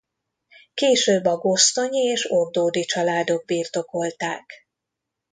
[0.73, 4.51] Később a Gosztonyi és Ordódy családok birtokolták.